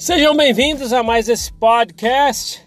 Sejam 0.00 0.34
bem-vindos 0.34 0.94
a 0.94 1.02
mais 1.02 1.28
esse 1.28 1.52
podcast. 1.52 2.66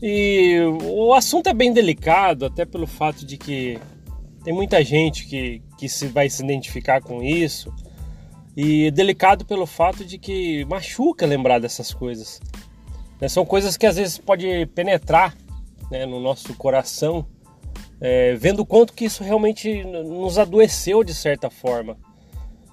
E 0.00 0.58
o 0.82 1.12
assunto 1.12 1.46
é 1.48 1.52
bem 1.52 1.74
delicado, 1.74 2.46
até 2.46 2.64
pelo 2.64 2.86
fato 2.86 3.26
de 3.26 3.36
que 3.36 3.78
tem 4.42 4.54
muita 4.54 4.82
gente 4.82 5.26
que, 5.26 5.60
que 5.76 5.90
se 5.90 6.06
vai 6.06 6.30
se 6.30 6.42
identificar 6.42 7.02
com 7.02 7.22
isso. 7.22 7.70
E 8.56 8.90
delicado 8.92 9.44
pelo 9.44 9.66
fato 9.66 10.06
de 10.06 10.16
que 10.16 10.64
machuca 10.64 11.26
lembrar 11.26 11.58
dessas 11.58 11.92
coisas. 11.92 12.40
Né? 13.20 13.28
São 13.28 13.44
coisas 13.44 13.76
que 13.76 13.84
às 13.84 13.96
vezes 13.96 14.16
pode 14.16 14.64
penetrar 14.74 15.36
né, 15.90 16.06
no 16.06 16.18
nosso 16.18 16.54
coração, 16.54 17.26
é, 18.00 18.34
vendo 18.36 18.60
o 18.60 18.66
quanto 18.66 18.94
que 18.94 19.04
isso 19.04 19.22
realmente 19.22 19.84
nos 19.84 20.38
adoeceu 20.38 21.04
de 21.04 21.12
certa 21.12 21.50
forma 21.50 21.94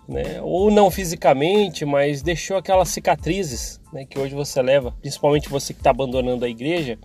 né? 0.08 0.42
ou 0.42 0.70
não 0.70 0.92
fisicamente, 0.92 1.86
mas 1.86 2.22
deixou 2.22 2.58
aquelas 2.58 2.90
cicatrizes 2.90 3.80
né, 3.92 4.06
que 4.06 4.20
hoje 4.20 4.36
você 4.36 4.62
leva, 4.62 4.92
principalmente 5.02 5.50
você 5.50 5.74
que 5.74 5.80
está 5.80 5.92
abandonando 5.92 6.46
a 6.46 6.50
igreja. 6.50 6.98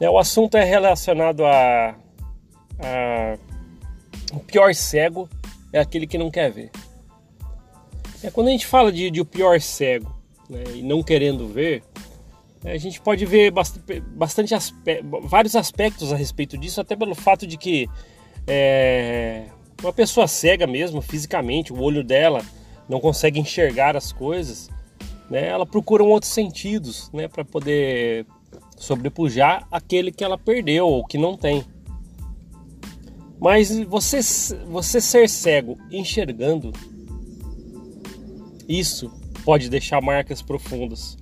Né? 0.00 0.08
O 0.08 0.18
assunto 0.18 0.56
é 0.56 0.64
relacionado 0.64 1.44
a, 1.44 1.94
a, 2.78 3.38
o 4.32 4.40
pior 4.40 4.74
cego 4.74 5.28
é 5.72 5.80
aquele 5.80 6.06
que 6.06 6.18
não 6.18 6.30
quer 6.30 6.50
ver. 6.50 6.70
É 8.22 8.30
quando 8.30 8.48
a 8.48 8.50
gente 8.50 8.66
fala 8.66 8.90
de, 8.90 9.10
de 9.10 9.20
o 9.20 9.24
pior 9.24 9.60
cego 9.60 10.12
né, 10.48 10.64
e 10.74 10.82
não 10.82 11.02
querendo 11.02 11.46
ver, 11.46 11.82
a 12.64 12.76
gente 12.76 13.00
pode 13.00 13.24
ver 13.24 13.52
bastante, 13.52 14.00
bastante 14.00 14.54
aspe 14.54 15.00
vários 15.22 15.54
aspectos 15.54 16.12
a 16.12 16.16
respeito 16.16 16.58
disso, 16.58 16.80
até 16.80 16.96
pelo 16.96 17.14
fato 17.14 17.46
de 17.46 17.56
que 17.56 17.88
é, 18.46 19.44
uma 19.82 19.92
pessoa 19.92 20.26
cega 20.26 20.66
mesmo, 20.66 21.00
fisicamente, 21.00 21.72
o 21.72 21.80
olho 21.80 22.02
dela 22.02 22.42
não 22.88 23.00
consegue 23.00 23.38
enxergar 23.38 23.96
as 23.96 24.12
coisas, 24.12 24.68
né? 25.30 25.46
Ela 25.46 25.66
procura 25.66 26.02
outros 26.02 26.32
sentidos, 26.32 27.10
né, 27.12 27.28
para 27.28 27.44
poder 27.44 28.26
sobrepujar 28.76 29.66
aquele 29.70 30.10
que 30.10 30.24
ela 30.24 30.38
perdeu 30.38 30.86
ou 30.86 31.04
que 31.04 31.18
não 31.18 31.36
tem. 31.36 31.64
Mas 33.38 33.78
você, 33.84 34.20
você 34.66 35.00
ser 35.00 35.28
cego 35.28 35.78
enxergando, 35.90 36.72
isso 38.68 39.12
pode 39.44 39.68
deixar 39.68 40.00
marcas 40.00 40.42
profundas 40.42 41.16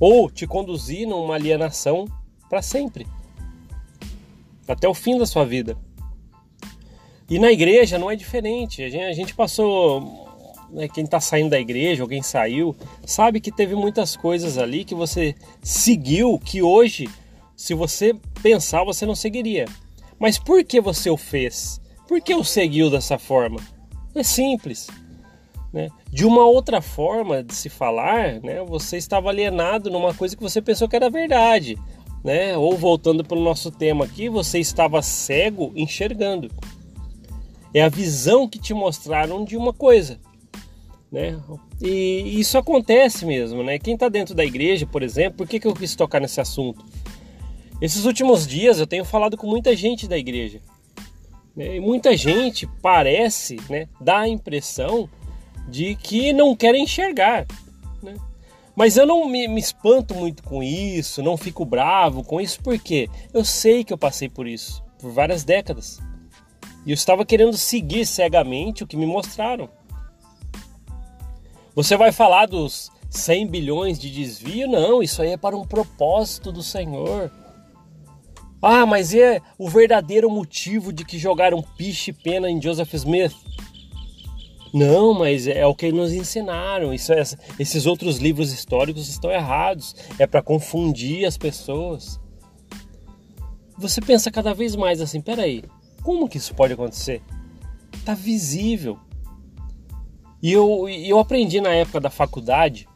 ou 0.00 0.30
te 0.30 0.46
conduzir 0.46 1.06
numa 1.06 1.34
alienação 1.34 2.06
para 2.48 2.62
sempre, 2.62 3.06
até 4.66 4.88
o 4.88 4.94
fim 4.94 5.18
da 5.18 5.26
sua 5.26 5.44
vida. 5.44 5.76
E 7.32 7.38
na 7.38 7.50
igreja 7.50 7.98
não 7.98 8.10
é 8.10 8.14
diferente. 8.14 8.84
A 8.84 8.90
gente, 9.14 9.34
passou. 9.34 10.28
Né, 10.70 10.86
quem 10.86 11.02
está 11.02 11.18
saindo 11.18 11.48
da 11.48 11.58
igreja, 11.58 12.02
alguém 12.02 12.22
saiu, 12.22 12.76
sabe 13.06 13.40
que 13.40 13.50
teve 13.50 13.74
muitas 13.74 14.14
coisas 14.14 14.58
ali 14.58 14.84
que 14.84 14.94
você 14.94 15.34
seguiu 15.62 16.38
que 16.38 16.60
hoje, 16.60 17.08
se 17.56 17.72
você 17.72 18.14
pensar, 18.42 18.84
você 18.84 19.06
não 19.06 19.14
seguiria. 19.14 19.64
Mas 20.18 20.38
por 20.38 20.62
que 20.62 20.78
você 20.78 21.08
o 21.08 21.16
fez? 21.16 21.80
Por 22.06 22.20
que 22.20 22.34
o 22.34 22.44
seguiu 22.44 22.90
dessa 22.90 23.18
forma? 23.18 23.60
É 24.14 24.22
simples. 24.22 24.88
Né? 25.72 25.88
De 26.10 26.26
uma 26.26 26.44
outra 26.44 26.82
forma 26.82 27.42
de 27.42 27.54
se 27.54 27.70
falar, 27.70 28.42
né, 28.42 28.62
você 28.62 28.98
estava 28.98 29.30
alienado 29.30 29.90
numa 29.90 30.12
coisa 30.12 30.36
que 30.36 30.42
você 30.42 30.60
pensou 30.60 30.86
que 30.86 30.96
era 30.96 31.08
verdade. 31.08 31.78
Né? 32.22 32.58
Ou 32.58 32.76
voltando 32.76 33.24
para 33.24 33.38
o 33.38 33.42
nosso 33.42 33.70
tema 33.70 34.04
aqui, 34.04 34.28
você 34.28 34.58
estava 34.58 35.00
cego 35.00 35.72
enxergando. 35.74 36.50
É 37.74 37.82
a 37.82 37.88
visão 37.88 38.48
que 38.48 38.58
te 38.58 38.74
mostraram 38.74 39.44
de 39.44 39.56
uma 39.56 39.72
coisa. 39.72 40.18
Né? 41.10 41.38
E 41.80 42.40
isso 42.40 42.56
acontece 42.56 43.26
mesmo, 43.26 43.62
né? 43.62 43.78
Quem 43.78 43.94
está 43.94 44.08
dentro 44.08 44.34
da 44.34 44.44
igreja, 44.44 44.86
por 44.86 45.02
exemplo, 45.02 45.38
por 45.38 45.46
que, 45.46 45.60
que 45.60 45.66
eu 45.66 45.74
quis 45.74 45.94
tocar 45.94 46.20
nesse 46.20 46.40
assunto? 46.40 46.84
Esses 47.82 48.04
últimos 48.04 48.46
dias 48.46 48.78
eu 48.78 48.86
tenho 48.86 49.04
falado 49.04 49.36
com 49.36 49.46
muita 49.46 49.76
gente 49.76 50.08
da 50.08 50.16
igreja. 50.16 50.60
Né? 51.54 51.76
E 51.76 51.80
muita 51.80 52.16
gente 52.16 52.66
parece, 52.80 53.56
né, 53.68 53.88
dá 54.00 54.20
a 54.20 54.28
impressão 54.28 55.08
de 55.68 55.94
que 55.96 56.32
não 56.32 56.56
querem 56.56 56.84
enxergar. 56.84 57.46
Né? 58.02 58.14
Mas 58.74 58.96
eu 58.96 59.06
não 59.06 59.28
me, 59.28 59.46
me, 59.48 59.60
espanto 59.60 60.14
muito 60.14 60.42
com 60.42 60.62
isso, 60.62 61.22
não 61.22 61.36
fico 61.36 61.64
bravo 61.64 62.24
com 62.24 62.40
isso, 62.40 62.58
porque 62.62 63.08
eu 63.34 63.44
sei 63.44 63.84
que 63.84 63.92
eu 63.92 63.98
passei 63.98 64.28
por 64.28 64.46
isso 64.46 64.82
por 64.98 65.10
várias 65.10 65.44
décadas. 65.44 65.98
E 66.84 66.90
eu 66.90 66.94
estava 66.94 67.24
querendo 67.24 67.56
seguir 67.56 68.06
cegamente 68.06 68.82
o 68.82 68.86
que 68.86 68.96
me 68.96 69.06
mostraram. 69.06 69.68
Você 71.74 71.96
vai 71.96 72.12
falar 72.12 72.46
dos 72.46 72.90
100 73.08 73.46
bilhões 73.46 73.98
de 73.98 74.10
desvio? 74.10 74.68
Não, 74.68 75.02
isso 75.02 75.22
aí 75.22 75.30
é 75.30 75.36
para 75.36 75.56
um 75.56 75.64
propósito 75.64 76.50
do 76.50 76.62
Senhor. 76.62 77.30
Ah, 78.60 78.86
mas 78.86 79.14
é 79.14 79.40
o 79.58 79.68
verdadeiro 79.68 80.30
motivo 80.30 80.92
de 80.92 81.04
que 81.04 81.18
jogaram 81.18 81.62
piche 81.76 82.10
e 82.10 82.14
pena 82.14 82.50
em 82.50 82.60
Joseph 82.60 82.94
Smith? 82.94 83.34
Não, 84.72 85.12
mas 85.12 85.46
é 85.46 85.66
o 85.66 85.74
que 85.74 85.92
nos 85.92 86.12
ensinaram. 86.12 86.94
Isso, 86.94 87.12
é, 87.12 87.22
esses 87.58 87.86
outros 87.86 88.18
livros 88.18 88.52
históricos 88.52 89.08
estão 89.08 89.30
errados. 89.30 89.94
É 90.18 90.26
para 90.26 90.40
confundir 90.40 91.26
as 91.26 91.36
pessoas. 91.36 92.18
Você 93.76 94.00
pensa 94.00 94.30
cada 94.30 94.54
vez 94.54 94.74
mais 94.74 95.00
assim: 95.00 95.20
peraí, 95.20 95.64
como 96.02 96.28
que 96.28 96.38
isso 96.38 96.54
pode 96.54 96.72
acontecer? 96.72 97.22
Tá 98.04 98.14
visível. 98.14 98.98
E 100.42 100.52
eu, 100.52 100.88
eu 100.88 101.18
aprendi 101.18 101.60
na 101.60 101.70
época 101.70 102.00
da 102.00 102.10
faculdade, 102.10 102.88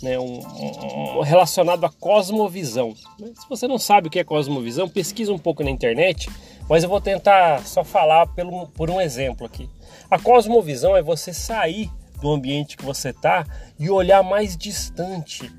né, 0.00 0.18
um, 0.18 0.38
um, 0.38 1.20
relacionado 1.20 1.84
à 1.84 1.90
cosmovisão. 1.90 2.94
Se 2.94 3.48
você 3.48 3.66
não 3.66 3.78
sabe 3.78 4.08
o 4.08 4.10
que 4.10 4.18
é 4.18 4.24
cosmovisão, 4.24 4.88
pesquisa 4.88 5.32
um 5.32 5.38
pouco 5.38 5.64
na 5.64 5.70
internet, 5.70 6.30
mas 6.68 6.84
eu 6.84 6.88
vou 6.88 7.00
tentar 7.00 7.64
só 7.66 7.82
falar 7.82 8.26
pelo, 8.28 8.68
por 8.68 8.90
um 8.90 9.00
exemplo 9.00 9.46
aqui. 9.46 9.68
A 10.10 10.18
cosmovisão 10.18 10.96
é 10.96 11.02
você 11.02 11.32
sair 11.32 11.90
do 12.20 12.30
ambiente 12.30 12.76
que 12.76 12.84
você 12.84 13.10
está 13.10 13.44
e 13.78 13.90
olhar 13.90 14.22
mais 14.22 14.56
distante, 14.56 15.50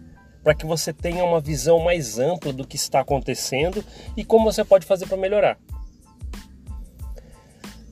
para 0.41 0.55
que 0.55 0.65
você 0.65 0.93
tenha 0.93 1.23
uma 1.23 1.39
visão 1.39 1.79
mais 1.79 2.19
ampla 2.19 2.51
do 2.51 2.67
que 2.67 2.75
está 2.75 3.01
acontecendo 3.01 3.83
e 4.15 4.23
como 4.23 4.51
você 4.51 4.63
pode 4.63 4.85
fazer 4.85 5.07
para 5.07 5.17
melhorar. 5.17 5.57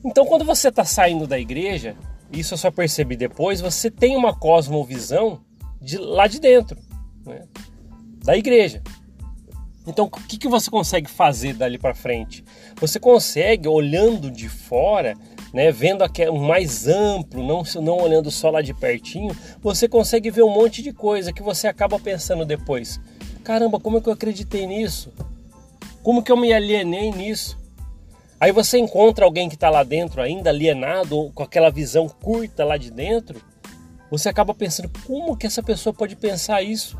Então, 0.04 0.26
quando 0.26 0.44
você 0.44 0.68
está 0.68 0.84
saindo 0.84 1.26
da 1.26 1.38
igreja, 1.38 1.96
isso 2.32 2.54
eu 2.54 2.58
só 2.58 2.70
percebi 2.70 3.16
depois, 3.16 3.60
você 3.60 3.90
tem 3.90 4.16
uma 4.16 4.34
cosmovisão 4.34 5.40
de 5.80 5.98
lá 5.98 6.26
de 6.26 6.40
dentro, 6.40 6.78
né? 7.24 7.46
da 8.24 8.36
igreja. 8.36 8.82
Então, 9.86 10.06
o 10.06 10.10
que, 10.10 10.38
que 10.38 10.48
você 10.48 10.70
consegue 10.70 11.10
fazer 11.10 11.54
dali 11.54 11.76
para 11.76 11.94
frente? 11.94 12.44
Você 12.76 13.00
consegue, 13.00 13.66
olhando 13.66 14.30
de 14.30 14.48
fora, 14.48 15.16
né, 15.52 15.72
vendo 15.72 16.04
um 16.32 16.38
mais 16.38 16.86
amplo, 16.86 17.44
não, 17.44 17.62
não 17.82 17.98
olhando 17.98 18.30
só 18.30 18.50
lá 18.50 18.62
de 18.62 18.72
pertinho, 18.72 19.36
você 19.60 19.88
consegue 19.88 20.30
ver 20.30 20.44
um 20.44 20.54
monte 20.54 20.82
de 20.82 20.92
coisa 20.92 21.32
que 21.32 21.42
você 21.42 21.66
acaba 21.66 21.98
pensando 21.98 22.44
depois. 22.44 23.00
Caramba, 23.42 23.80
como 23.80 23.98
é 23.98 24.00
que 24.00 24.08
eu 24.08 24.12
acreditei 24.12 24.66
nisso? 24.66 25.12
Como 26.02 26.22
que 26.22 26.30
eu 26.30 26.36
me 26.36 26.52
alienei 26.52 27.10
nisso? 27.10 27.58
Aí 28.42 28.50
você 28.50 28.76
encontra 28.76 29.24
alguém 29.24 29.48
que 29.48 29.54
está 29.54 29.70
lá 29.70 29.84
dentro 29.84 30.20
ainda 30.20 30.50
alienado, 30.50 31.30
com 31.32 31.44
aquela 31.44 31.70
visão 31.70 32.08
curta 32.08 32.64
lá 32.64 32.76
de 32.76 32.90
dentro, 32.90 33.40
você 34.10 34.28
acaba 34.28 34.52
pensando, 34.52 34.90
como 35.06 35.36
que 35.36 35.46
essa 35.46 35.62
pessoa 35.62 35.94
pode 35.94 36.16
pensar 36.16 36.60
isso? 36.60 36.98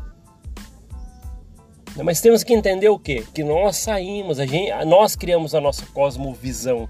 Mas 2.01 2.21
temos 2.21 2.45
que 2.45 2.53
entender 2.53 2.87
o 2.87 2.97
quê? 2.97 3.25
Que 3.33 3.43
nós 3.43 3.75
saímos, 3.75 4.39
a 4.39 4.45
gente, 4.45 4.71
nós 4.85 5.17
criamos 5.17 5.53
a 5.53 5.59
nossa 5.59 5.85
cosmovisão. 5.87 6.87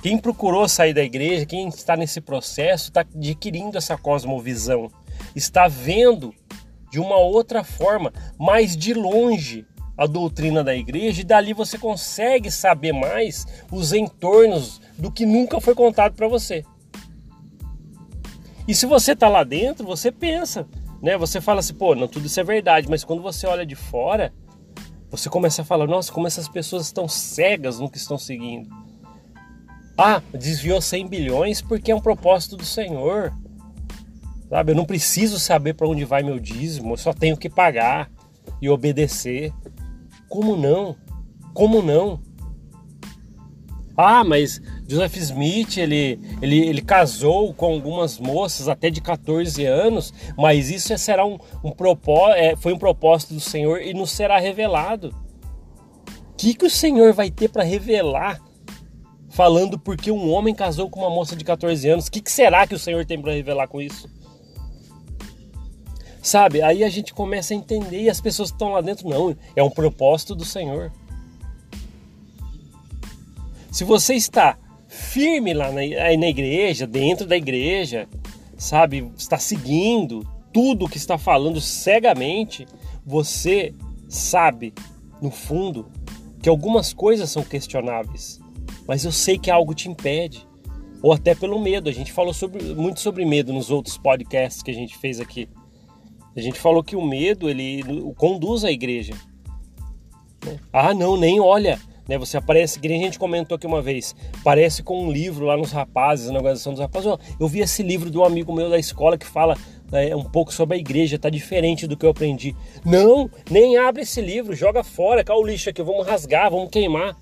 Quem 0.00 0.16
procurou 0.16 0.68
sair 0.68 0.94
da 0.94 1.02
igreja, 1.02 1.44
quem 1.44 1.66
está 1.66 1.96
nesse 1.96 2.20
processo, 2.20 2.90
está 2.90 3.00
adquirindo 3.00 3.76
essa 3.76 3.98
cosmovisão, 3.98 4.88
está 5.34 5.66
vendo 5.66 6.32
de 6.88 7.00
uma 7.00 7.16
outra 7.16 7.64
forma, 7.64 8.12
mais 8.38 8.76
de 8.76 8.94
longe, 8.94 9.66
a 9.96 10.06
doutrina 10.06 10.64
da 10.64 10.74
igreja 10.74 11.20
e 11.20 11.24
dali 11.24 11.52
você 11.52 11.78
consegue 11.78 12.50
saber 12.50 12.92
mais 12.92 13.46
os 13.70 13.92
entornos 13.92 14.80
do 14.98 15.10
que 15.10 15.26
nunca 15.26 15.60
foi 15.60 15.74
contado 15.74 16.14
para 16.14 16.28
você. 16.28 16.64
E 18.66 18.74
se 18.74 18.86
você 18.86 19.12
está 19.12 19.28
lá 19.28 19.44
dentro, 19.44 19.84
você 19.84 20.10
pensa, 20.10 20.66
né? 21.02 21.16
Você 21.18 21.40
fala 21.40 21.60
assim, 21.60 21.74
pô, 21.74 21.94
não 21.94 22.06
tudo 22.06 22.26
isso 22.26 22.38
é 22.38 22.44
verdade, 22.44 22.88
mas 22.88 23.04
quando 23.04 23.22
você 23.22 23.46
olha 23.46 23.66
de 23.66 23.74
fora, 23.74 24.32
você 25.10 25.28
começa 25.28 25.62
a 25.62 25.64
falar, 25.64 25.86
nossa, 25.86 26.12
como 26.12 26.26
essas 26.26 26.48
pessoas 26.48 26.86
estão 26.86 27.08
cegas 27.08 27.78
no 27.78 27.90
que 27.90 27.98
estão 27.98 28.16
seguindo. 28.16 28.70
Ah, 29.98 30.22
desviou 30.32 30.80
100 30.80 31.06
bilhões 31.06 31.60
porque 31.60 31.90
é 31.92 31.94
um 31.94 32.00
propósito 32.00 32.56
do 32.56 32.64
Senhor. 32.64 33.32
Sabe, 34.48 34.72
eu 34.72 34.76
não 34.76 34.84
preciso 34.84 35.38
saber 35.38 35.74
para 35.74 35.88
onde 35.88 36.04
vai 36.04 36.22
meu 36.22 36.38
dízimo, 36.38 36.92
eu 36.92 36.96
só 36.96 37.12
tenho 37.12 37.36
que 37.36 37.50
pagar 37.50 38.10
e 38.60 38.68
obedecer. 38.68 39.52
Como 40.32 40.56
não? 40.56 40.96
Como 41.52 41.82
não? 41.82 42.18
Ah, 43.94 44.24
mas 44.24 44.62
Joseph 44.88 45.18
Smith, 45.18 45.76
ele, 45.76 46.18
ele, 46.40 46.58
ele 46.58 46.80
casou 46.80 47.52
com 47.52 47.66
algumas 47.66 48.18
moças 48.18 48.66
até 48.66 48.88
de 48.88 49.02
14 49.02 49.62
anos, 49.66 50.10
mas 50.34 50.70
isso 50.70 50.96
será 50.96 51.26
um, 51.26 51.36
um 51.62 51.70
propó 51.70 52.30
é, 52.30 52.56
foi 52.56 52.72
um 52.72 52.78
propósito 52.78 53.34
do 53.34 53.40
Senhor 53.40 53.82
e 53.82 53.92
nos 53.92 54.10
será 54.10 54.38
revelado. 54.38 55.14
O 56.08 56.36
que, 56.38 56.54
que 56.54 56.64
o 56.64 56.70
Senhor 56.70 57.12
vai 57.12 57.30
ter 57.30 57.50
para 57.50 57.62
revelar 57.62 58.40
falando 59.28 59.78
porque 59.78 60.10
um 60.10 60.32
homem 60.32 60.54
casou 60.54 60.88
com 60.88 61.00
uma 61.00 61.10
moça 61.10 61.36
de 61.36 61.44
14 61.44 61.86
anos? 61.90 62.06
O 62.06 62.10
que, 62.10 62.22
que 62.22 62.32
será 62.32 62.66
que 62.66 62.74
o 62.74 62.78
Senhor 62.78 63.04
tem 63.04 63.20
para 63.20 63.34
revelar 63.34 63.68
com 63.68 63.82
isso? 63.82 64.08
Sabe? 66.22 66.62
Aí 66.62 66.84
a 66.84 66.88
gente 66.88 67.12
começa 67.12 67.52
a 67.52 67.56
entender 67.56 68.02
e 68.02 68.08
as 68.08 68.20
pessoas 68.20 68.50
que 68.50 68.54
estão 68.54 68.70
lá 68.70 68.80
dentro, 68.80 69.08
não, 69.08 69.36
é 69.56 69.62
um 69.62 69.70
propósito 69.70 70.36
do 70.36 70.44
Senhor. 70.44 70.92
Se 73.72 73.82
você 73.82 74.14
está 74.14 74.56
firme 74.86 75.52
lá 75.52 75.72
na, 75.72 75.80
aí 75.80 76.16
na 76.16 76.28
igreja, 76.28 76.86
dentro 76.86 77.26
da 77.26 77.36
igreja, 77.36 78.08
sabe? 78.56 79.10
Está 79.16 79.36
seguindo 79.36 80.24
tudo 80.52 80.88
que 80.88 80.98
está 80.98 81.18
falando 81.18 81.60
cegamente, 81.60 82.66
você 83.04 83.74
sabe, 84.08 84.72
no 85.20 85.30
fundo, 85.30 85.90
que 86.40 86.48
algumas 86.48 86.92
coisas 86.92 87.30
são 87.30 87.42
questionáveis, 87.42 88.40
mas 88.86 89.04
eu 89.04 89.10
sei 89.10 89.38
que 89.38 89.50
algo 89.50 89.74
te 89.74 89.88
impede, 89.88 90.46
ou 91.00 91.12
até 91.12 91.34
pelo 91.34 91.58
medo. 91.58 91.88
A 91.88 91.92
gente 91.92 92.12
falou 92.12 92.32
sobre, 92.32 92.62
muito 92.74 93.00
sobre 93.00 93.24
medo 93.24 93.52
nos 93.52 93.70
outros 93.70 93.98
podcasts 93.98 94.62
que 94.62 94.70
a 94.70 94.74
gente 94.74 94.96
fez 94.96 95.18
aqui. 95.18 95.48
A 96.34 96.40
gente 96.40 96.58
falou 96.58 96.82
que 96.82 96.96
o 96.96 97.04
medo 97.04 97.48
ele 97.48 97.82
conduz 98.16 98.64
à 98.64 98.70
igreja. 98.70 99.14
Ah, 100.72 100.94
não, 100.94 101.16
nem 101.16 101.40
olha 101.40 101.78
né? 102.06 102.18
Você 102.18 102.36
aparece, 102.36 102.78
que 102.78 102.86
a 102.86 102.90
gente 102.90 103.18
comentou 103.18 103.56
aqui 103.56 103.66
uma 103.66 103.80
vez, 103.80 104.14
parece 104.42 104.82
com 104.82 105.06
um 105.06 105.10
livro 105.10 105.46
lá 105.46 105.56
nos 105.56 105.72
rapazes, 105.72 106.30
na 106.30 106.38
organização 106.38 106.72
dos 106.72 106.80
rapazes. 106.80 107.12
Eu 107.38 107.48
vi 107.48 107.60
esse 107.60 107.82
livro 107.82 108.10
de 108.10 108.18
um 108.18 108.24
amigo 108.24 108.52
meu 108.52 108.68
da 108.68 108.78
escola 108.78 109.16
que 109.16 109.26
fala 109.26 109.56
é, 109.92 110.14
um 110.14 110.24
pouco 110.24 110.52
sobre 110.52 110.76
a 110.76 110.80
igreja, 110.80 111.18
tá 111.18 111.30
diferente 111.30 111.86
do 111.86 111.96
que 111.96 112.04
eu 112.04 112.10
aprendi. 112.10 112.54
Não, 112.84 113.30
nem 113.50 113.76
abre 113.76 114.02
esse 114.02 114.20
livro, 114.20 114.54
joga 114.54 114.82
fora, 114.82 115.24
cá 115.24 115.34
o 115.34 115.44
lixo 115.44 115.70
aqui, 115.70 115.82
vamos 115.82 116.06
rasgar, 116.06 116.50
vamos 116.50 116.70
queimar. 116.70 117.16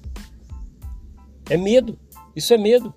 É 1.49 1.57
medo, 1.57 1.99
isso 2.35 2.55
é 2.55 2.59
medo. 2.59 2.95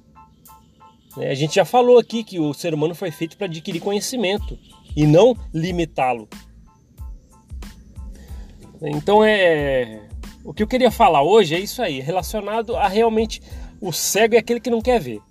É, 1.18 1.30
a 1.30 1.36
gente 1.36 1.56
já 1.56 1.66
falou 1.66 2.00
aqui 2.00 2.24
que 2.24 2.40
o 2.40 2.54
ser 2.54 2.74
humano 2.74 2.96
foi 2.96 3.12
feito 3.12 3.38
para 3.38 3.46
adquirir 3.46 3.80
conhecimento 3.80 4.58
e 4.96 5.06
não 5.06 5.36
limitá-lo. 5.54 6.28
Então 8.82 9.24
é 9.24 10.02
o 10.44 10.54
que 10.54 10.62
eu 10.62 10.68
queria 10.68 10.92
falar 10.92 11.24
hoje 11.24 11.56
é 11.56 11.60
isso 11.60 11.82
aí, 11.82 12.02
relacionado 12.02 12.76
a 12.76 12.88
realmente 12.88 13.42
o 13.80 13.94
cego 13.94 14.36
é 14.36 14.40
aquele 14.40 14.60
que 14.60 14.70
não 14.70 14.82
quer 14.82 15.00
ver. 15.00 15.22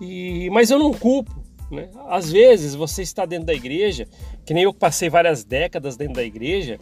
E, 0.00 0.48
mas 0.50 0.70
eu 0.70 0.78
não 0.78 0.92
culpo. 0.92 1.40
Né? 1.70 1.88
Às 2.08 2.32
vezes 2.32 2.74
você 2.74 3.02
está 3.02 3.24
dentro 3.24 3.46
da 3.46 3.54
igreja, 3.54 4.08
que 4.44 4.52
nem 4.52 4.64
eu 4.64 4.74
passei 4.74 5.08
várias 5.08 5.44
décadas 5.44 5.96
dentro 5.96 6.14
da 6.14 6.24
igreja, 6.24 6.78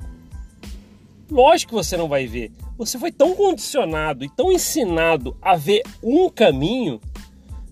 lógico 1.31 1.71
que 1.71 1.75
você 1.75 1.97
não 1.97 2.09
vai 2.09 2.27
ver. 2.27 2.51
Você 2.79 2.99
foi 2.99 3.13
tão 3.13 3.35
condicionado 3.35 4.25
e 4.25 4.31
tão 4.31 4.51
ensinado 4.51 5.37
a 5.43 5.57
ver 5.57 5.83
um 6.03 6.31
caminho 6.31 7.01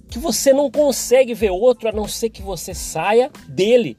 que 0.09 0.19
você 0.19 0.53
não 0.53 0.71
consegue 0.71 1.35
ver 1.35 1.51
outro 1.51 1.89
a 1.89 1.93
não 1.93 2.07
ser 2.07 2.31
que 2.31 2.43
você 2.43 2.75
saia 2.75 3.31
dele. 3.49 3.97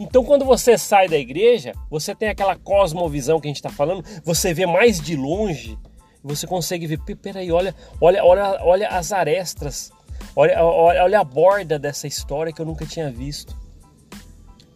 Então, 0.00 0.24
quando 0.24 0.44
você 0.44 0.78
sai 0.78 1.08
da 1.08 1.18
igreja, 1.18 1.72
você 1.90 2.14
tem 2.14 2.28
aquela 2.28 2.56
cosmovisão 2.56 3.40
que 3.40 3.48
a 3.48 3.50
gente 3.50 3.56
está 3.56 3.70
falando, 3.70 4.04
você 4.24 4.54
vê 4.54 4.64
mais 4.64 5.00
de 5.00 5.16
longe, 5.16 5.76
você 6.22 6.46
consegue 6.46 6.86
ver, 6.86 6.98
peraí, 7.20 7.50
olha, 7.50 7.74
olha, 8.00 8.24
olha, 8.24 8.58
olha 8.62 8.88
as 8.88 9.12
arestas, 9.12 9.90
olha, 10.36 10.62
olha, 10.64 11.04
olha 11.04 11.20
a 11.20 11.24
borda 11.24 11.78
dessa 11.78 12.06
história 12.06 12.52
que 12.52 12.60
eu 12.60 12.66
nunca 12.66 12.86
tinha 12.86 13.10
visto. 13.10 13.56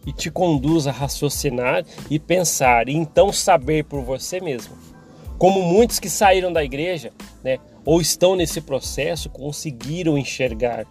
E 0.05 0.11
te 0.11 0.29
conduz 0.29 0.85
a 0.85 0.91
raciocinar 0.91 1.85
e 2.09 2.19
pensar, 2.19 2.89
e 2.89 2.93
então 2.93 3.31
saber 3.31 3.85
por 3.85 4.01
você 4.01 4.41
mesmo. 4.41 4.77
Como 5.37 5.61
muitos 5.61 5.97
que 5.97 6.09
saíram 6.09 6.51
da 6.51 6.61
igreja, 6.61 7.13
né, 7.41 7.57
ou 7.85 8.01
estão 8.01 8.35
nesse 8.35 8.61
processo, 8.61 9.29
conseguiram 9.29 10.17
enxergar 10.17 10.85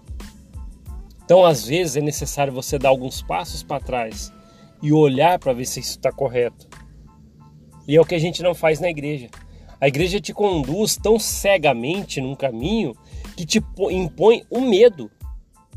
então, 1.33 1.47
às 1.47 1.65
vezes, 1.65 1.97
é 1.97 2.01
necessário 2.03 2.53
você 2.53 2.79
dar 2.79 2.91
alguns 2.91 3.23
passos 3.23 3.63
para 3.63 3.83
trás 3.83 4.31
e 4.83 4.93
olhar 4.93 5.39
para 5.39 5.55
ver 5.55 5.65
se 5.65 5.81
isso 5.81 5.93
está 5.93 6.13
correto. 6.13 6.69
E 7.89 7.97
é 7.97 8.01
o 8.01 8.05
que 8.05 8.15
a 8.15 8.19
gente 8.19 8.43
não 8.43 8.55
faz 8.55 8.81
na 8.81 8.91
igreja. 8.91 9.31
A 9.81 9.89
igreja 9.89 10.21
te 10.21 10.35
conduz 10.35 10.95
tão 10.97 11.19
cegamente 11.19 12.21
num 12.21 12.35
caminho 12.35 12.95
que 13.35 13.47
te 13.47 13.65
impõe 13.91 14.45
o 14.51 14.61
medo. 14.61 15.11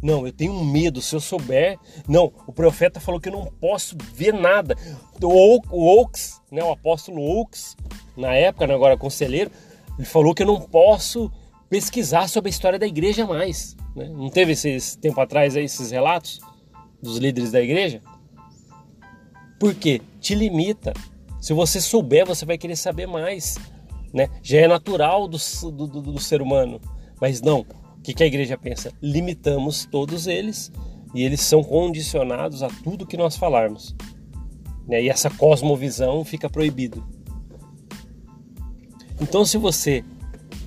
Não, 0.03 0.27
eu 0.27 0.33
tenho 0.33 0.53
medo 0.63 1.01
se 1.01 1.15
eu 1.15 1.19
souber. 1.19 1.79
Não, 2.07 2.33
o 2.45 2.51
profeta 2.51 3.00
falou 3.00 3.19
que 3.21 3.29
eu 3.29 3.33
não 3.33 3.45
posso 3.45 3.95
ver 4.13 4.33
nada. 4.33 4.75
O 5.23 6.01
Oaks, 6.01 6.41
né, 6.51 6.63
o 6.63 6.71
apóstolo 6.71 7.21
Oaks, 7.21 7.77
na 8.18 8.35
época, 8.35 8.68
né, 8.68 8.73
agora 8.73 8.97
conselheiro, 8.97 9.50
ele 9.97 10.07
falou 10.07 10.33
que 10.33 10.44
eu 10.44 10.47
não 10.47 10.59
posso 10.59 11.31
pesquisar 11.69 12.27
sobre 12.27 12.50
a 12.50 12.51
história 12.51 12.80
da 12.80 12.86
igreja 12.86 13.25
mais. 13.25 13.75
Né? 13.95 14.07
Não 14.09 14.30
teve 14.30 14.51
esses 14.51 14.95
tempo 14.95 15.19
atrás 15.19 15.56
aí, 15.56 15.65
esses 15.65 15.92
relatos 15.92 16.39
dos 17.01 17.18
líderes 17.18 17.51
da 17.51 17.62
igreja? 17.62 18.01
Por 19.59 19.74
quê? 19.74 20.01
Te 20.19 20.36
limita. 20.36 20.94
Se 21.39 21.53
você 21.53 21.80
souber, 21.80 22.25
você 22.25 22.45
vai 22.45 22.57
querer 22.57 22.75
saber 22.75 23.07
mais. 23.07 23.57
Né? 24.13 24.30
Já 24.42 24.59
é 24.59 24.68
natural 24.68 25.27
do, 25.27 25.38
do, 25.71 25.88
do, 25.88 26.01
do 26.01 26.19
ser 26.19 26.42
humano. 26.42 26.80
Mas 27.19 27.42
não. 27.42 27.62
O 27.97 28.01
que, 28.01 28.13
que 28.13 28.24
a 28.24 28.27
igreja 28.27 28.57
pensa? 28.57 28.92
Limitamos 29.01 29.86
todos 29.86 30.27
eles 30.27 30.71
e 31.13 31.24
eles 31.24 31.42
são 31.42 31.63
condicionados 31.63 32.62
a 32.62 32.68
tudo 32.68 33.07
que 33.07 33.18
nós 33.18 33.38
falarmos. 33.38 33.95
Né? 34.88 35.03
E 35.03 35.09
essa 35.09 35.30
cosmovisão 35.30 36.24
fica 36.24 36.50
proibido. 36.50 37.03
Então, 39.19 39.45
se 39.45 39.57
você 39.57 40.03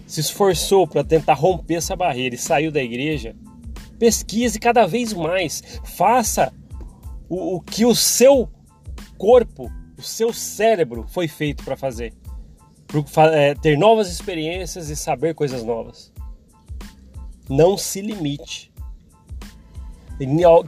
se 0.07 0.21
esforçou 0.21 0.87
para 0.87 1.05
tentar 1.05 1.35
romper 1.35 1.75
essa 1.75 1.95
barreira 1.95 2.35
e 2.35 2.39
saiu 2.39 2.73
da 2.73 2.83
igreja, 2.83 3.37
pesquise 3.99 4.59
cada 4.59 4.87
vez 4.87 5.13
mais, 5.13 5.63
faça 5.85 6.53
o, 7.29 7.57
o 7.57 7.61
que 7.61 7.85
o 7.85 7.95
seu 7.95 8.49
corpo, 9.19 9.71
o 9.99 10.03
seu 10.03 10.33
cérebro 10.33 11.05
foi 11.09 11.29
feito 11.29 11.65
para 11.65 11.77
fazer, 11.77 12.15
para 13.13 13.37
é, 13.37 13.55
ter 13.55 13.77
novas 13.77 14.11
experiências 14.11 14.89
e 14.89 14.97
saber 14.97 15.35
coisas 15.35 15.63
novas. 15.63 16.13
Não 17.49 17.77
se 17.77 18.01
limite. 18.01 18.73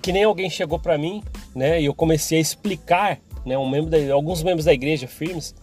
Que 0.00 0.12
nem 0.12 0.24
alguém 0.24 0.48
chegou 0.48 0.78
para 0.78 0.96
mim, 0.96 1.22
né? 1.54 1.80
E 1.80 1.86
eu 1.86 1.94
comecei 1.94 2.38
a 2.38 2.40
explicar, 2.40 3.20
né? 3.44 3.58
Um 3.58 3.68
membro 3.68 3.90
da, 3.90 4.12
alguns 4.12 4.42
membros 4.42 4.64
da 4.64 4.72
igreja 4.72 5.08
firmes, 5.08 5.54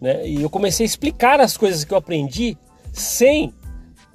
né? 0.00 0.26
E 0.26 0.40
eu 0.40 0.48
comecei 0.48 0.84
a 0.84 0.86
explicar 0.86 1.40
as 1.40 1.56
coisas 1.56 1.84
que 1.84 1.92
eu 1.92 1.98
aprendi 1.98 2.56
sem 2.92 3.52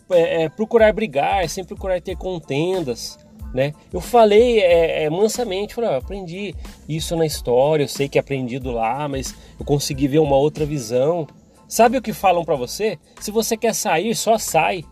é, 0.10 0.44
é, 0.44 0.50
procurar 0.50 0.94
brigar, 0.94 1.48
sem 1.50 1.64
procurar 1.64 2.02
ter 2.02 2.18
contendas. 2.18 3.18
Né? 3.54 3.74
Eu 3.94 4.02
falei 4.02 4.60
é, 4.60 5.04
é, 5.04 5.10
mansamente, 5.10 5.74
falei, 5.74 5.90
ah, 5.90 5.98
aprendi 5.98 6.54
isso 6.90 7.16
na 7.16 7.26
história, 7.26 7.86
eu 7.86 7.88
sei 7.88 8.10
que 8.10 8.18
é 8.18 8.22
aprendido 8.22 8.70
lá, 8.70 9.08
mas 9.08 9.34
eu 9.58 9.66
consegui 9.66 10.10
ver 10.10 10.20
uma 10.20 10.36
outra 10.36 10.66
visão. 10.66 11.26
Sabe 11.68 11.98
o 11.98 12.02
que 12.02 12.12
falam 12.12 12.44
para 12.44 12.56
você? 12.56 13.00
Se 13.22 13.32
você 13.32 13.56
quer 13.56 13.74
sair, 13.74 14.14
só 14.14 14.38
sai. 14.38 14.84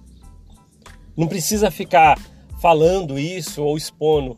Não 1.15 1.27
precisa 1.27 1.69
ficar 1.69 2.17
falando 2.61 3.19
isso 3.19 3.61
ou 3.61 3.75
expondo, 3.75 4.37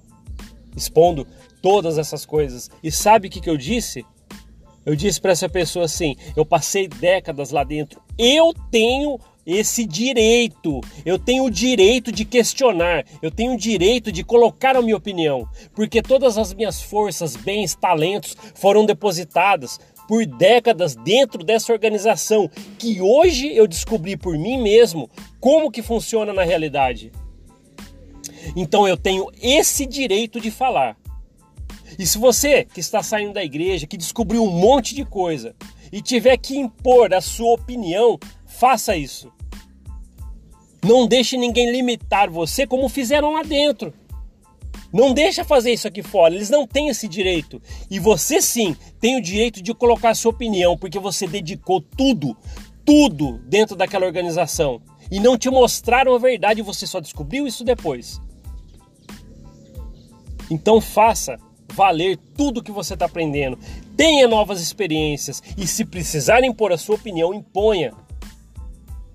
expondo 0.75 1.27
todas 1.61 1.99
essas 1.99 2.25
coisas. 2.25 2.69
E 2.83 2.91
sabe 2.91 3.27
o 3.27 3.31
que, 3.31 3.39
que 3.39 3.49
eu 3.49 3.57
disse? 3.57 4.03
Eu 4.85 4.95
disse 4.95 5.19
para 5.19 5.31
essa 5.31 5.49
pessoa 5.49 5.85
assim: 5.85 6.15
eu 6.35 6.45
passei 6.45 6.87
décadas 6.87 7.51
lá 7.51 7.63
dentro, 7.63 8.01
eu 8.17 8.53
tenho 8.69 9.19
esse 9.45 9.85
direito. 9.85 10.81
Eu 11.05 11.19
tenho 11.19 11.45
o 11.45 11.51
direito 11.51 12.11
de 12.11 12.25
questionar, 12.25 13.05
eu 13.21 13.29
tenho 13.29 13.53
o 13.53 13.57
direito 13.57 14.11
de 14.11 14.23
colocar 14.23 14.75
a 14.75 14.81
minha 14.81 14.97
opinião, 14.97 15.47
porque 15.73 16.01
todas 16.01 16.37
as 16.37 16.53
minhas 16.53 16.81
forças, 16.81 17.35
bens, 17.35 17.75
talentos 17.75 18.35
foram 18.55 18.85
depositadas 18.85 19.79
por 20.07 20.25
décadas 20.25 20.95
dentro 20.95 21.43
dessa 21.43 21.73
organização 21.73 22.49
que 22.77 23.01
hoje 23.01 23.55
eu 23.55 23.67
descobri 23.67 24.15
por 24.15 24.37
mim 24.37 24.61
mesmo 24.61 25.09
como 25.39 25.71
que 25.71 25.81
funciona 25.81 26.31
na 26.31 26.43
realidade. 26.43 27.11
Então 28.55 28.87
eu 28.87 28.95
tenho 28.95 29.27
esse 29.41 29.85
direito 29.85 30.39
de 30.39 30.51
falar. 30.51 30.95
E 31.97 32.05
se 32.05 32.17
você 32.17 32.65
que 32.65 32.79
está 32.79 33.01
saindo 33.01 33.33
da 33.33 33.43
igreja, 33.43 33.87
que 33.87 33.97
descobriu 33.97 34.43
um 34.43 34.51
monte 34.51 34.93
de 34.93 35.05
coisa 35.05 35.55
e 35.91 36.01
tiver 36.01 36.37
que 36.37 36.57
impor 36.57 37.13
a 37.13 37.21
sua 37.21 37.53
opinião, 37.53 38.19
faça 38.45 38.95
isso. 38.95 39.31
Não 40.83 41.07
deixe 41.07 41.37
ninguém 41.37 41.71
limitar 41.71 42.29
você 42.29 42.67
como 42.67 42.89
fizeram 42.89 43.33
lá 43.33 43.43
dentro. 43.43 43.93
Não 44.93 45.13
deixa 45.13 45.43
fazer 45.43 45.73
isso 45.73 45.87
aqui 45.87 46.01
fora, 46.01 46.33
eles 46.33 46.49
não 46.49 46.65
têm 46.65 46.89
esse 46.89 47.07
direito. 47.07 47.61
E 47.89 47.99
você 47.99 48.41
sim 48.41 48.75
tem 48.99 49.17
o 49.17 49.21
direito 49.21 49.61
de 49.61 49.73
colocar 49.73 50.11
a 50.11 50.15
sua 50.15 50.31
opinião, 50.31 50.77
porque 50.77 50.99
você 50.99 51.27
dedicou 51.27 51.81
tudo, 51.81 52.37
tudo 52.85 53.39
dentro 53.39 53.75
daquela 53.75 54.05
organização 54.05 54.81
e 55.11 55.19
não 55.19 55.37
te 55.37 55.49
mostraram 55.49 56.15
a 56.15 56.19
verdade 56.19 56.61
você 56.61 56.87
só 56.87 56.99
descobriu 56.99 57.45
isso 57.45 57.63
depois. 57.63 58.21
Então 60.49 60.79
faça 60.79 61.37
valer 61.75 62.17
tudo 62.35 62.63
que 62.63 62.71
você 62.71 62.93
está 62.93 63.05
aprendendo. 63.05 63.59
Tenha 63.95 64.27
novas 64.27 64.61
experiências 64.61 65.43
e 65.57 65.67
se 65.67 65.83
precisar 65.85 66.43
impor 66.43 66.71
a 66.71 66.77
sua 66.77 66.95
opinião, 66.95 67.33
imponha. 67.33 67.93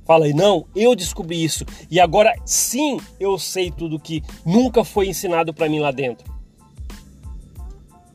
Fala 0.05 0.29
não, 0.29 0.67
eu 0.75 0.95
descobri 0.95 1.43
isso 1.43 1.65
e 1.91 1.99
agora 2.01 2.35
sim 2.45 2.99
eu 3.19 3.39
sei 3.39 3.71
tudo 3.71 3.99
que 3.99 4.23
nunca 4.45 4.85
foi 4.85 5.09
ensinado 5.09 5.55
para 5.55 5.69
mim 5.69 5.79
lá 5.79 5.91
dentro. 5.91 6.31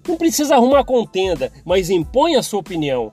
Não 0.07 0.17
precisa 0.17 0.55
arrumar 0.55 0.83
contenda, 0.83 1.51
mas 1.65 1.89
impõe 1.89 2.35
a 2.35 2.43
sua 2.43 2.59
opinião. 2.59 3.11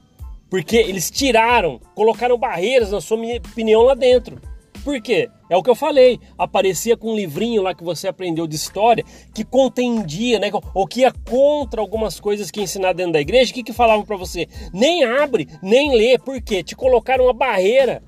Porque 0.51 0.77
eles 0.77 1.11
tiraram, 1.11 1.81
colocaram 1.95 2.37
barreiras 2.37 2.91
na 2.91 3.01
sua 3.01 3.17
opinião 3.17 3.83
lá 3.83 3.95
dentro. 3.95 4.39
Por 4.85 5.01
quê? 5.01 5.31
É 5.49 5.57
o 5.57 5.63
que 5.63 5.71
eu 5.71 5.75
falei. 5.75 6.19
Aparecia 6.37 6.97
com 6.97 7.13
um 7.13 7.17
livrinho 7.17 7.63
lá 7.63 7.75
que 7.75 7.85
você 7.85 8.09
aprendeu 8.09 8.47
de 8.47 8.57
história 8.57 9.05
que 9.33 9.45
contendia, 9.45 10.39
né? 10.39 10.51
Ou 10.75 10.87
que 10.87 11.01
ia 11.01 11.13
contra 11.13 11.81
algumas 11.81 12.19
coisas 12.19 12.51
que 12.51 12.61
ensinado 12.61 12.97
dentro 12.97 13.13
da 13.13 13.21
igreja. 13.21 13.51
O 13.51 13.55
que, 13.55 13.63
que 13.63 13.73
falavam 13.73 14.05
para 14.05 14.17
você? 14.17 14.49
Nem 14.73 15.05
abre, 15.05 15.49
nem 15.63 15.95
lê. 15.95 16.19
Por 16.19 16.41
quê? 16.41 16.63
Te 16.63 16.75
colocaram 16.75 17.25
uma 17.25 17.33
barreira. 17.33 18.03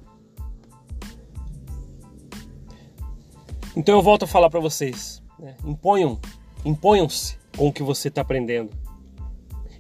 Então 3.77 3.95
eu 3.95 4.03
volto 4.03 4.25
a 4.25 4.29
falar 4.29 4.51
para 4.51 4.61
vocês. 4.61 5.23
Né? 5.39 5.55
Imponham, 5.65 6.19
imponham-se 6.65 7.37
com 7.57 7.69
o 7.69 7.73
que 7.73 7.83
você 7.83 8.09
está 8.09 8.23
aprendendo. 8.23 8.71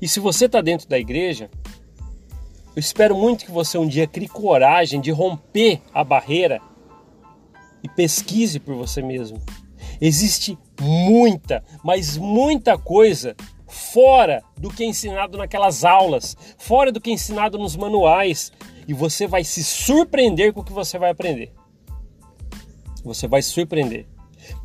E 0.00 0.06
se 0.06 0.20
você 0.20 0.46
está 0.46 0.60
dentro 0.60 0.88
da 0.88 0.98
igreja, 0.98 1.50
eu 2.76 2.80
espero 2.80 3.16
muito 3.16 3.44
que 3.44 3.50
você 3.50 3.78
um 3.78 3.86
dia 3.86 4.06
crie 4.06 4.28
coragem 4.28 5.00
de 5.00 5.10
romper 5.10 5.80
a 5.92 6.04
barreira 6.04 6.60
e 7.84 7.88
pesquise 7.88 8.58
por 8.58 8.74
você 8.74 9.02
mesmo. 9.02 9.38
Existe 10.00 10.58
muita, 10.80 11.62
mas 11.84 12.16
muita 12.16 12.78
coisa 12.78 13.36
fora 13.68 14.42
do 14.56 14.70
que 14.70 14.82
é 14.82 14.86
ensinado 14.86 15.36
naquelas 15.36 15.84
aulas, 15.84 16.34
fora 16.56 16.90
do 16.90 17.00
que 17.00 17.10
é 17.10 17.12
ensinado 17.12 17.58
nos 17.58 17.76
manuais, 17.76 18.50
e 18.88 18.94
você 18.94 19.26
vai 19.26 19.44
se 19.44 19.62
surpreender 19.62 20.54
com 20.54 20.60
o 20.60 20.64
que 20.64 20.72
você 20.72 20.98
vai 20.98 21.10
aprender. 21.10 21.52
Você 23.04 23.28
vai 23.28 23.42
se 23.42 23.50
surpreender. 23.50 24.06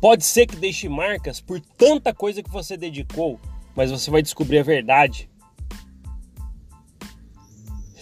Pode 0.00 0.24
ser 0.24 0.46
que 0.46 0.56
deixe 0.56 0.88
marcas 0.88 1.40
por 1.40 1.60
tanta 1.60 2.14
coisa 2.14 2.42
que 2.42 2.50
você 2.50 2.74
dedicou, 2.76 3.38
mas 3.76 3.90
você 3.90 4.10
vai 4.10 4.22
descobrir 4.22 4.58
a 4.58 4.62
verdade. 4.62 5.28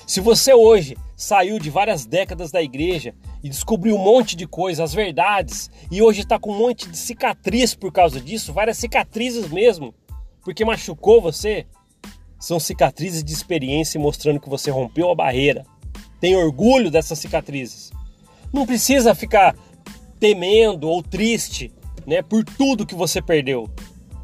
Se 0.06 0.20
você 0.20 0.54
hoje 0.54 0.96
saiu 1.18 1.58
de 1.58 1.68
várias 1.68 2.06
décadas 2.06 2.52
da 2.52 2.62
igreja 2.62 3.12
e 3.42 3.48
descobriu 3.48 3.96
um 3.96 3.98
monte 3.98 4.36
de 4.36 4.46
coisas, 4.46 4.78
as 4.78 4.94
verdades, 4.94 5.68
e 5.90 6.00
hoje 6.00 6.20
está 6.20 6.38
com 6.38 6.52
um 6.52 6.56
monte 6.56 6.88
de 6.88 6.96
cicatriz 6.96 7.74
por 7.74 7.90
causa 7.90 8.20
disso, 8.20 8.52
várias 8.52 8.78
cicatrizes 8.78 9.48
mesmo, 9.48 9.92
porque 10.44 10.64
machucou 10.64 11.20
você, 11.20 11.66
são 12.38 12.60
cicatrizes 12.60 13.24
de 13.24 13.32
experiência 13.32 14.00
mostrando 14.00 14.38
que 14.38 14.48
você 14.48 14.70
rompeu 14.70 15.10
a 15.10 15.14
barreira. 15.14 15.66
Tem 16.20 16.36
orgulho 16.36 16.88
dessas 16.88 17.18
cicatrizes. 17.18 17.90
Não 18.52 18.64
precisa 18.64 19.12
ficar 19.12 19.56
temendo 20.20 20.88
ou 20.88 21.02
triste, 21.02 21.72
né, 22.06 22.22
por 22.22 22.44
tudo 22.44 22.86
que 22.86 22.94
você 22.94 23.20
perdeu. 23.20 23.68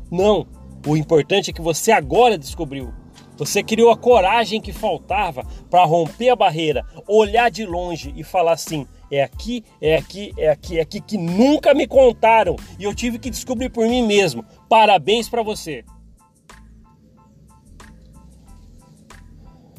Não, 0.09 0.47
o 0.87 0.97
importante 0.97 1.51
é 1.51 1.53
que 1.53 1.61
você 1.61 1.91
agora 1.91 2.39
descobriu. 2.39 2.95
Você 3.37 3.63
criou 3.63 3.91
a 3.91 3.97
coragem 3.97 4.61
que 4.61 4.73
faltava 4.73 5.45
para 5.69 5.85
romper 5.85 6.31
a 6.31 6.37
barreira, 6.37 6.87
olhar 7.09 7.51
de 7.51 7.67
longe 7.67 8.13
e 8.17 8.23
falar 8.23 8.53
assim: 8.53 8.87
é 9.11 9.23
aqui, 9.23 9.65
é 9.81 9.97
aqui, 9.97 10.33
é 10.37 10.51
aqui, 10.51 10.79
é 10.79 10.83
aqui 10.83 11.01
que 11.01 11.19
nunca 11.19 11.75
me 11.75 11.87
contaram 11.87 12.57
e 12.79 12.85
eu 12.85 12.95
tive 12.95 13.19
que 13.19 13.31
descobrir 13.31 13.71
por 13.71 13.87
mim 13.87 14.07
mesmo. 14.07 14.45
Parabéns 14.69 15.29
para 15.29 15.43
você. 15.43 15.85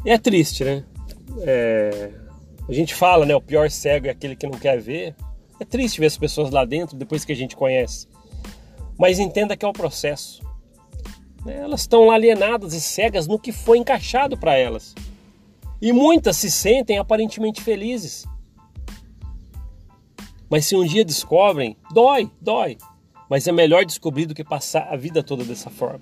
É 0.06 0.18
triste, 0.18 0.64
né? 0.64 0.84
É... 1.42 2.12
A 2.68 2.74
gente 2.74 2.94
fala, 2.94 3.26
né? 3.26 3.36
O 3.36 3.42
pior 3.42 3.70
cego 3.70 4.08
é 4.08 4.12
aquele 4.12 4.36
que 4.36 4.46
não 4.46 4.58
quer 4.58 4.80
ver. 4.80 5.16
É 5.60 5.66
triste 5.66 6.00
ver 6.00 6.08
as 6.08 6.18
pessoas 6.18 6.52
lá 6.52 6.66
dentro 6.66 6.96
depois 6.96 7.26
que 7.26 7.32
a 7.32 7.36
gente 7.36 7.56
conhece. 7.56 8.08
Mas 8.98 9.20
entenda 9.20 9.58
que 9.58 9.66
é 9.66 9.68
o 9.68 9.74
processo. 9.74 10.45
Elas 11.46 11.82
estão 11.82 12.10
alienadas 12.10 12.74
e 12.74 12.82
cegas 12.82 13.28
no 13.28 13.40
que 13.40 13.52
foi 13.52 13.78
encaixado 13.78 14.38
para 14.38 14.56
elas. 14.58 14.96
E 15.82 15.92
muitas 15.92 16.38
se 16.38 16.50
sentem 16.50 16.98
aparentemente 16.98 17.62
felizes. 17.62 18.26
Mas 20.50 20.66
se 20.66 20.76
um 20.76 20.86
dia 20.86 21.06
descobrem, 21.06 21.78
dói, 21.94 22.32
dói. 22.42 22.78
Mas 23.30 23.48
é 23.48 23.52
melhor 23.52 23.86
descobrir 23.86 24.26
do 24.26 24.36
que 24.36 24.44
passar 24.44 24.88
a 24.92 24.96
vida 24.96 25.22
toda 25.24 25.44
dessa 25.44 25.70
forma. 25.70 26.02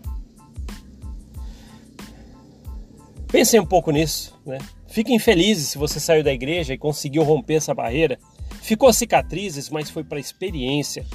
Pensem 3.27 3.59
um 3.59 3.65
pouco 3.65 3.91
nisso, 3.91 4.39
né? 4.45 4.59
Fiquem 4.87 5.17
felizes 5.17 5.69
se 5.69 5.77
você 5.77 5.99
saiu 5.99 6.23
da 6.23 6.31
igreja 6.31 6.73
e 6.73 6.77
conseguiu 6.77 7.23
romper 7.23 7.55
essa 7.55 7.73
barreira 7.73 8.19
Ficou 8.63 8.93
cicatrizes, 8.93 9.69
mas 9.69 9.89
foi 9.89 10.05
para 10.05 10.17
experiência. 10.17 11.05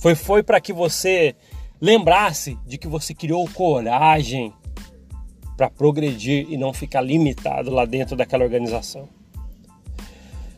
Foi 0.00 0.16
foi 0.16 0.42
para 0.42 0.60
que 0.60 0.72
você 0.72 1.36
lembrasse 1.80 2.58
de 2.66 2.78
que 2.78 2.88
você 2.88 3.14
criou 3.14 3.48
coragem 3.50 4.52
para 5.56 5.70
progredir 5.70 6.46
e 6.50 6.56
não 6.56 6.72
ficar 6.72 7.00
limitado 7.00 7.70
lá 7.70 7.84
dentro 7.84 8.16
daquela 8.16 8.44
organização. 8.44 9.08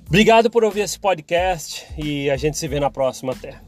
Obrigado 0.06 0.50
por 0.50 0.64
ouvir 0.64 0.80
esse 0.80 0.98
podcast 0.98 1.86
e 1.96 2.30
a 2.30 2.36
gente 2.36 2.56
se 2.56 2.66
vê 2.66 2.80
na 2.80 2.90
próxima 2.90 3.32
até. 3.32 3.67